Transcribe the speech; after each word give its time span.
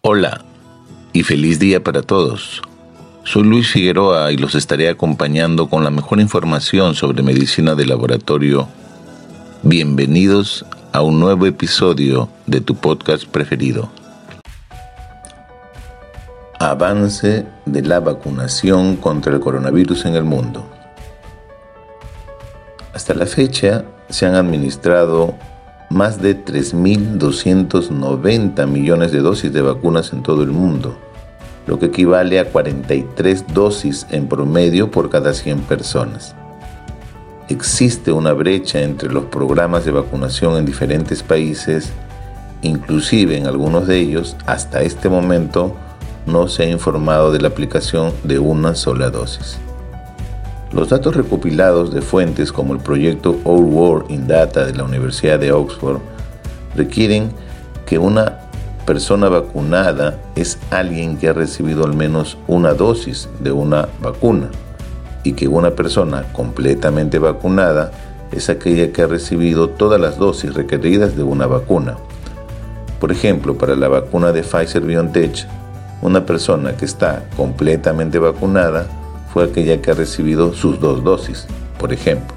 Hola 0.00 0.42
y 1.12 1.24
feliz 1.24 1.58
día 1.58 1.82
para 1.82 2.02
todos. 2.02 2.62
Soy 3.24 3.42
Luis 3.42 3.72
Figueroa 3.72 4.30
y 4.30 4.36
los 4.36 4.54
estaré 4.54 4.88
acompañando 4.88 5.68
con 5.68 5.82
la 5.82 5.90
mejor 5.90 6.20
información 6.20 6.94
sobre 6.94 7.24
medicina 7.24 7.74
de 7.74 7.84
laboratorio. 7.84 8.68
Bienvenidos 9.64 10.64
a 10.92 11.02
un 11.02 11.18
nuevo 11.18 11.46
episodio 11.46 12.28
de 12.46 12.60
tu 12.60 12.76
podcast 12.76 13.24
preferido. 13.24 13.90
Avance 16.60 17.44
de 17.66 17.82
la 17.82 17.98
vacunación 17.98 18.94
contra 18.94 19.34
el 19.34 19.40
coronavirus 19.40 20.04
en 20.04 20.14
el 20.14 20.24
mundo. 20.24 20.64
Hasta 22.94 23.14
la 23.14 23.26
fecha 23.26 23.84
se 24.08 24.26
han 24.26 24.36
administrado 24.36 25.34
más 25.90 26.20
de 26.20 26.44
3.290 26.44 28.66
millones 28.66 29.12
de 29.12 29.20
dosis 29.20 29.52
de 29.52 29.62
vacunas 29.62 30.12
en 30.12 30.22
todo 30.22 30.42
el 30.42 30.50
mundo, 30.50 30.98
lo 31.66 31.78
que 31.78 31.86
equivale 31.86 32.40
a 32.40 32.50
43 32.50 33.46
dosis 33.54 34.06
en 34.10 34.28
promedio 34.28 34.90
por 34.90 35.08
cada 35.08 35.32
100 35.32 35.60
personas. 35.60 36.34
Existe 37.48 38.12
una 38.12 38.34
brecha 38.34 38.82
entre 38.82 39.10
los 39.10 39.24
programas 39.24 39.86
de 39.86 39.92
vacunación 39.92 40.56
en 40.56 40.66
diferentes 40.66 41.22
países, 41.22 41.90
inclusive 42.62 43.38
en 43.38 43.46
algunos 43.46 43.86
de 43.86 43.98
ellos, 43.98 44.36
hasta 44.44 44.82
este 44.82 45.08
momento, 45.08 45.74
no 46.26 46.48
se 46.48 46.64
ha 46.64 46.68
informado 46.68 47.32
de 47.32 47.40
la 47.40 47.48
aplicación 47.48 48.12
de 48.24 48.38
una 48.38 48.74
sola 48.74 49.08
dosis. 49.08 49.58
Los 50.70 50.90
datos 50.90 51.16
recopilados 51.16 51.94
de 51.94 52.02
fuentes 52.02 52.52
como 52.52 52.74
el 52.74 52.80
proyecto 52.80 53.38
All 53.44 53.64
World 53.64 54.10
in 54.10 54.26
Data 54.26 54.66
de 54.66 54.74
la 54.74 54.84
Universidad 54.84 55.38
de 55.38 55.50
Oxford 55.50 55.98
requieren 56.76 57.32
que 57.86 57.98
una 57.98 58.40
persona 58.84 59.30
vacunada 59.30 60.18
es 60.36 60.58
alguien 60.70 61.16
que 61.16 61.28
ha 61.28 61.32
recibido 61.32 61.84
al 61.84 61.94
menos 61.94 62.36
una 62.46 62.74
dosis 62.74 63.30
de 63.40 63.50
una 63.50 63.88
vacuna 64.02 64.50
y 65.24 65.32
que 65.32 65.48
una 65.48 65.70
persona 65.70 66.24
completamente 66.34 67.18
vacunada 67.18 67.90
es 68.30 68.50
aquella 68.50 68.92
que 68.92 69.02
ha 69.02 69.06
recibido 69.06 69.70
todas 69.70 69.98
las 69.98 70.18
dosis 70.18 70.52
requeridas 70.52 71.16
de 71.16 71.22
una 71.22 71.46
vacuna. 71.46 71.96
Por 73.00 73.10
ejemplo, 73.10 73.56
para 73.56 73.74
la 73.74 73.88
vacuna 73.88 74.32
de 74.32 74.42
Pfizer 74.42 74.82
BioNTech, 74.82 75.46
una 76.02 76.26
persona 76.26 76.76
que 76.76 76.84
está 76.84 77.24
completamente 77.36 78.18
vacunada 78.18 78.86
fue 79.32 79.44
aquella 79.44 79.80
que 79.80 79.90
ha 79.90 79.94
recibido 79.94 80.52
sus 80.54 80.80
dos 80.80 81.04
dosis, 81.04 81.46
por 81.78 81.92
ejemplo. 81.92 82.36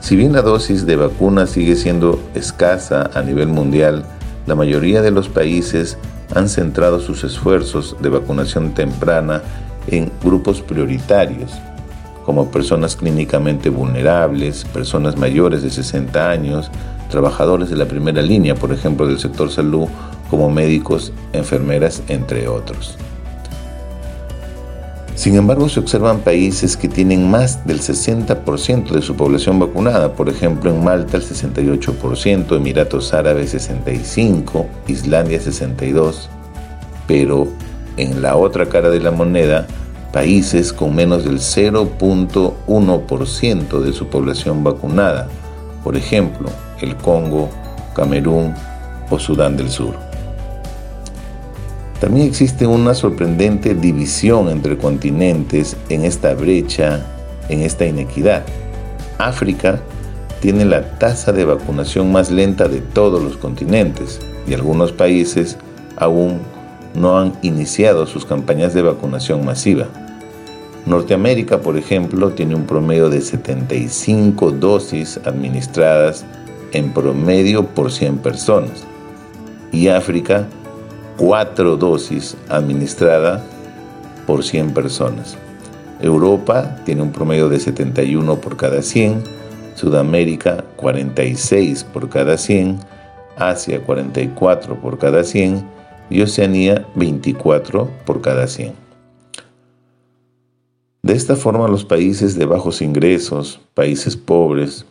Si 0.00 0.16
bien 0.16 0.32
la 0.32 0.42
dosis 0.42 0.84
de 0.84 0.96
vacuna 0.96 1.46
sigue 1.46 1.76
siendo 1.76 2.20
escasa 2.34 3.10
a 3.14 3.22
nivel 3.22 3.48
mundial, 3.48 4.04
la 4.46 4.54
mayoría 4.54 5.00
de 5.00 5.10
los 5.10 5.28
países 5.28 5.96
han 6.34 6.48
centrado 6.48 7.00
sus 7.00 7.24
esfuerzos 7.24 7.96
de 8.00 8.10
vacunación 8.10 8.74
temprana 8.74 9.42
en 9.86 10.10
grupos 10.22 10.60
prioritarios, 10.60 11.52
como 12.24 12.50
personas 12.50 12.96
clínicamente 12.96 13.70
vulnerables, 13.70 14.64
personas 14.64 15.16
mayores 15.16 15.62
de 15.62 15.70
60 15.70 16.30
años, 16.30 16.70
trabajadores 17.10 17.70
de 17.70 17.76
la 17.76 17.86
primera 17.86 18.22
línea, 18.22 18.54
por 18.54 18.72
ejemplo, 18.72 19.06
del 19.06 19.18
sector 19.18 19.50
salud 19.50 19.88
como 20.30 20.50
médicos, 20.50 21.12
enfermeras, 21.32 22.02
entre 22.08 22.48
otros. 22.48 22.98
Sin 25.14 25.36
embargo, 25.36 25.68
se 25.68 25.78
observan 25.78 26.20
países 26.20 26.76
que 26.76 26.88
tienen 26.88 27.30
más 27.30 27.64
del 27.64 27.78
60% 27.80 28.90
de 28.90 29.00
su 29.00 29.14
población 29.14 29.60
vacunada, 29.60 30.14
por 30.14 30.28
ejemplo 30.28 30.70
en 30.70 30.82
Malta 30.82 31.16
el 31.16 31.22
68%, 31.22 32.56
Emiratos 32.56 33.14
Árabes 33.14 33.54
65%, 33.54 34.66
Islandia 34.88 35.38
62%, 35.38 36.26
pero 37.06 37.46
en 37.96 38.22
la 38.22 38.34
otra 38.36 38.66
cara 38.66 38.90
de 38.90 38.98
la 38.98 39.12
moneda, 39.12 39.68
países 40.12 40.72
con 40.72 40.96
menos 40.96 41.24
del 41.24 41.38
0.1% 41.38 43.80
de 43.80 43.92
su 43.92 44.08
población 44.08 44.64
vacunada, 44.64 45.28
por 45.84 45.96
ejemplo 45.96 46.50
el 46.80 46.96
Congo, 46.96 47.48
Camerún 47.94 48.52
o 49.10 49.18
Sudán 49.18 49.56
del 49.56 49.70
Sur. 49.70 50.13
También 52.04 52.26
existe 52.26 52.66
una 52.66 52.92
sorprendente 52.92 53.74
división 53.74 54.50
entre 54.50 54.76
continentes 54.76 55.74
en 55.88 56.04
esta 56.04 56.34
brecha, 56.34 57.00
en 57.48 57.62
esta 57.62 57.86
inequidad. 57.86 58.44
África 59.16 59.80
tiene 60.42 60.66
la 60.66 60.98
tasa 60.98 61.32
de 61.32 61.46
vacunación 61.46 62.12
más 62.12 62.30
lenta 62.30 62.68
de 62.68 62.82
todos 62.82 63.22
los 63.22 63.38
continentes 63.38 64.20
y 64.46 64.52
algunos 64.52 64.92
países 64.92 65.56
aún 65.96 66.40
no 66.94 67.18
han 67.18 67.32
iniciado 67.40 68.06
sus 68.06 68.26
campañas 68.26 68.74
de 68.74 68.82
vacunación 68.82 69.42
masiva. 69.42 69.86
Norteamérica, 70.84 71.62
por 71.62 71.78
ejemplo, 71.78 72.32
tiene 72.32 72.54
un 72.54 72.66
promedio 72.66 73.08
de 73.08 73.22
75 73.22 74.50
dosis 74.50 75.18
administradas 75.24 76.26
en 76.72 76.92
promedio 76.92 77.64
por 77.64 77.90
100 77.90 78.18
personas 78.18 78.84
y 79.72 79.88
África 79.88 80.46
cuatro 81.16 81.76
dosis 81.76 82.36
administrada 82.48 83.42
por 84.26 84.42
100 84.42 84.74
personas. 84.74 85.36
Europa 86.00 86.76
tiene 86.84 87.02
un 87.02 87.12
promedio 87.12 87.48
de 87.48 87.60
71 87.60 88.40
por 88.40 88.56
cada 88.56 88.82
100, 88.82 89.22
Sudamérica 89.74 90.64
46 90.76 91.84
por 91.84 92.08
cada 92.08 92.36
100, 92.36 92.78
Asia 93.36 93.82
44 93.82 94.80
por 94.80 94.98
cada 94.98 95.24
100 95.24 95.64
y 96.10 96.22
Oceanía 96.22 96.86
24 96.94 97.88
por 98.04 98.20
cada 98.20 98.46
100. 98.46 98.72
De 101.02 101.14
esta 101.14 101.36
forma 101.36 101.68
los 101.68 101.84
países 101.84 102.38
de 102.38 102.46
bajos 102.46 102.80
ingresos, 102.80 103.60
países 103.74 104.16
pobres, 104.16 104.86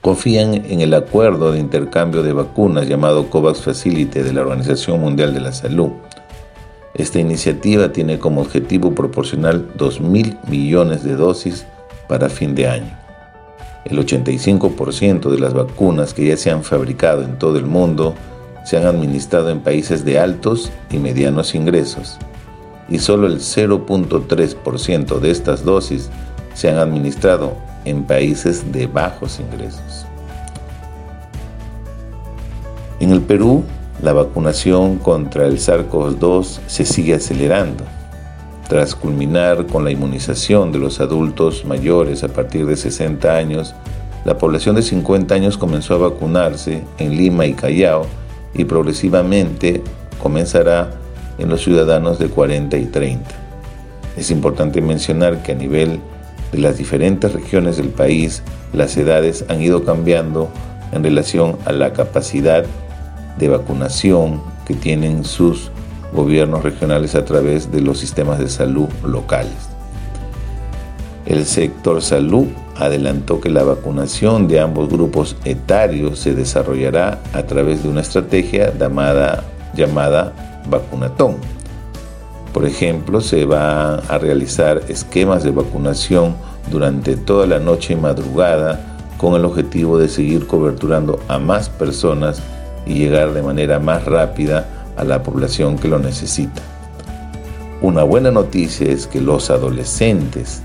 confían 0.00 0.54
en 0.54 0.80
el 0.80 0.94
acuerdo 0.94 1.52
de 1.52 1.58
intercambio 1.58 2.22
de 2.22 2.32
vacunas 2.32 2.88
llamado 2.88 3.30
COVAX 3.30 3.62
Facility 3.62 4.20
de 4.20 4.32
la 4.32 4.42
Organización 4.42 5.00
Mundial 5.00 5.34
de 5.34 5.40
la 5.40 5.52
Salud. 5.52 5.90
Esta 6.94 7.18
iniciativa 7.20 7.92
tiene 7.92 8.18
como 8.18 8.40
objetivo 8.40 8.94
proporcionar 8.94 9.56
2.000 9.76 10.48
millones 10.48 11.04
de 11.04 11.14
dosis 11.14 11.66
para 12.08 12.28
fin 12.28 12.54
de 12.54 12.68
año. 12.68 12.98
El 13.84 13.98
85% 13.98 15.30
de 15.30 15.38
las 15.38 15.54
vacunas 15.54 16.14
que 16.14 16.26
ya 16.26 16.36
se 16.36 16.50
han 16.50 16.62
fabricado 16.62 17.22
en 17.22 17.38
todo 17.38 17.58
el 17.58 17.66
mundo 17.66 18.14
se 18.64 18.76
han 18.76 18.86
administrado 18.86 19.50
en 19.50 19.60
países 19.60 20.04
de 20.04 20.18
altos 20.18 20.70
y 20.90 20.98
medianos 20.98 21.54
ingresos 21.54 22.18
y 22.88 22.98
solo 22.98 23.26
el 23.26 23.38
0.3% 23.38 25.18
de 25.20 25.30
estas 25.30 25.64
dosis 25.64 26.10
se 26.54 26.70
han 26.70 26.78
administrado 26.78 27.56
en 27.88 28.04
países 28.04 28.72
de 28.72 28.86
bajos 28.86 29.40
ingresos. 29.40 30.06
En 33.00 33.10
el 33.10 33.20
Perú, 33.20 33.64
la 34.02 34.12
vacunación 34.12 34.98
contra 34.98 35.46
el 35.46 35.58
SARS-CoV-2 35.58 36.60
se 36.66 36.84
sigue 36.84 37.14
acelerando. 37.14 37.84
Tras 38.68 38.94
culminar 38.94 39.66
con 39.66 39.84
la 39.84 39.90
inmunización 39.90 40.72
de 40.72 40.78
los 40.78 41.00
adultos 41.00 41.64
mayores 41.64 42.22
a 42.22 42.28
partir 42.28 42.66
de 42.66 42.76
60 42.76 43.34
años, 43.34 43.74
la 44.24 44.36
población 44.36 44.76
de 44.76 44.82
50 44.82 45.34
años 45.34 45.56
comenzó 45.56 45.94
a 45.94 46.10
vacunarse 46.10 46.84
en 46.98 47.16
Lima 47.16 47.46
y 47.46 47.54
Callao 47.54 48.06
y 48.54 48.64
progresivamente 48.64 49.82
comenzará 50.22 50.90
en 51.38 51.48
los 51.48 51.62
ciudadanos 51.62 52.18
de 52.18 52.28
40 52.28 52.76
y 52.76 52.86
30. 52.86 53.30
Es 54.16 54.30
importante 54.30 54.80
mencionar 54.80 55.42
que 55.42 55.52
a 55.52 55.54
nivel 55.54 56.00
de 56.52 56.58
las 56.58 56.78
diferentes 56.78 57.32
regiones 57.32 57.76
del 57.76 57.88
país, 57.88 58.42
las 58.72 58.96
edades 58.96 59.44
han 59.48 59.62
ido 59.62 59.84
cambiando 59.84 60.48
en 60.92 61.04
relación 61.04 61.56
a 61.64 61.72
la 61.72 61.92
capacidad 61.92 62.64
de 63.38 63.48
vacunación 63.48 64.40
que 64.66 64.74
tienen 64.74 65.24
sus 65.24 65.70
gobiernos 66.12 66.62
regionales 66.62 67.14
a 67.14 67.24
través 67.24 67.70
de 67.70 67.80
los 67.80 67.98
sistemas 67.98 68.38
de 68.38 68.48
salud 68.48 68.88
locales. 69.04 69.68
El 71.26 71.44
sector 71.44 72.00
salud 72.00 72.46
adelantó 72.76 73.40
que 73.40 73.50
la 73.50 73.62
vacunación 73.62 74.48
de 74.48 74.60
ambos 74.60 74.88
grupos 74.88 75.36
etarios 75.44 76.20
se 76.20 76.34
desarrollará 76.34 77.20
a 77.34 77.42
través 77.42 77.82
de 77.82 77.90
una 77.90 78.00
estrategia 78.00 78.72
llamada, 78.78 79.44
llamada 79.74 80.32
vacunatón. 80.70 81.36
Por 82.52 82.64
ejemplo, 82.64 83.20
se 83.20 83.44
va 83.44 83.96
a 83.96 84.18
realizar 84.18 84.82
esquemas 84.88 85.44
de 85.44 85.50
vacunación 85.50 86.34
durante 86.70 87.16
toda 87.16 87.46
la 87.46 87.58
noche 87.58 87.94
y 87.94 87.96
madrugada 87.96 88.80
con 89.18 89.34
el 89.34 89.44
objetivo 89.44 89.98
de 89.98 90.08
seguir 90.08 90.46
coberturando 90.46 91.20
a 91.28 91.38
más 91.38 91.68
personas 91.68 92.40
y 92.86 92.94
llegar 92.94 93.32
de 93.32 93.42
manera 93.42 93.78
más 93.78 94.04
rápida 94.04 94.66
a 94.96 95.04
la 95.04 95.22
población 95.22 95.78
que 95.78 95.88
lo 95.88 95.98
necesita. 95.98 96.62
Una 97.80 98.02
buena 98.02 98.30
noticia 98.30 98.90
es 98.90 99.06
que 99.06 99.20
los 99.20 99.50
adolescentes 99.50 100.62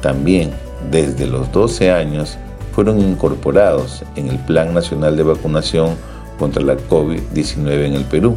también 0.00 0.50
desde 0.90 1.26
los 1.26 1.50
12 1.52 1.90
años 1.90 2.38
fueron 2.74 3.00
incorporados 3.00 4.02
en 4.16 4.28
el 4.28 4.38
Plan 4.38 4.74
Nacional 4.74 5.16
de 5.16 5.22
Vacunación 5.22 5.94
contra 6.38 6.62
la 6.62 6.76
COVID-19 6.76 7.86
en 7.86 7.94
el 7.94 8.04
Perú. 8.04 8.36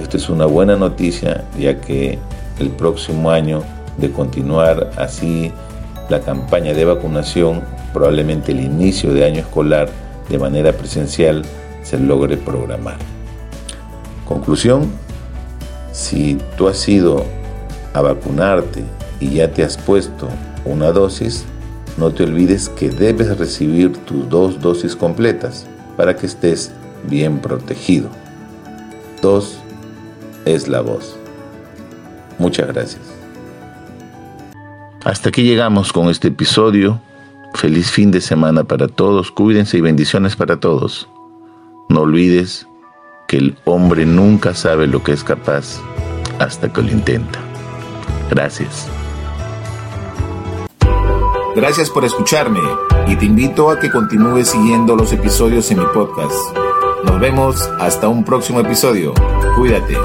Esto 0.00 0.16
es 0.16 0.28
una 0.28 0.46
buena 0.46 0.76
noticia 0.76 1.44
ya 1.58 1.80
que 1.80 2.18
el 2.58 2.70
próximo 2.70 3.30
año 3.30 3.62
de 3.98 4.10
continuar 4.10 4.90
así 4.96 5.52
la 6.08 6.20
campaña 6.20 6.74
de 6.74 6.84
vacunación, 6.84 7.62
probablemente 7.92 8.52
el 8.52 8.60
inicio 8.60 9.12
de 9.12 9.24
año 9.24 9.40
escolar 9.40 9.88
de 10.28 10.38
manera 10.38 10.72
presencial 10.72 11.42
se 11.82 11.98
logre 11.98 12.36
programar. 12.36 12.96
Conclusión, 14.26 14.90
si 15.92 16.38
tú 16.56 16.68
has 16.68 16.88
ido 16.88 17.24
a 17.92 18.00
vacunarte 18.00 18.82
y 19.20 19.34
ya 19.34 19.52
te 19.52 19.62
has 19.62 19.76
puesto 19.76 20.28
una 20.64 20.92
dosis, 20.92 21.44
no 21.98 22.10
te 22.10 22.22
olvides 22.22 22.68
que 22.68 22.88
debes 22.88 23.36
recibir 23.36 23.92
tus 24.04 24.28
dos 24.28 24.60
dosis 24.60 24.96
completas 24.96 25.66
para 25.96 26.16
que 26.16 26.26
estés 26.26 26.72
bien 27.08 27.38
protegido. 27.38 28.08
Dos 29.20 29.61
es 30.44 30.68
la 30.68 30.80
voz. 30.80 31.16
Muchas 32.38 32.68
gracias. 32.68 33.02
Hasta 35.04 35.30
aquí 35.30 35.42
llegamos 35.42 35.92
con 35.92 36.08
este 36.08 36.28
episodio. 36.28 37.00
Feliz 37.54 37.90
fin 37.90 38.10
de 38.10 38.20
semana 38.20 38.64
para 38.64 38.88
todos. 38.88 39.30
Cuídense 39.30 39.78
y 39.78 39.80
bendiciones 39.80 40.36
para 40.36 40.58
todos. 40.60 41.08
No 41.88 42.02
olvides 42.02 42.66
que 43.28 43.36
el 43.38 43.56
hombre 43.64 44.06
nunca 44.06 44.54
sabe 44.54 44.86
lo 44.86 45.02
que 45.02 45.12
es 45.12 45.24
capaz 45.24 45.80
hasta 46.38 46.72
que 46.72 46.82
lo 46.82 46.90
intenta. 46.90 47.38
Gracias. 48.30 48.88
Gracias 51.54 51.90
por 51.90 52.04
escucharme 52.04 52.60
y 53.08 53.16
te 53.16 53.26
invito 53.26 53.70
a 53.70 53.78
que 53.78 53.90
continúes 53.90 54.48
siguiendo 54.48 54.96
los 54.96 55.12
episodios 55.12 55.70
en 55.70 55.80
mi 55.80 55.86
podcast. 55.92 56.56
Nos 57.04 57.20
vemos 57.20 57.68
hasta 57.78 58.08
un 58.08 58.24
próximo 58.24 58.60
episodio. 58.60 59.12
Cuídate. 59.56 59.96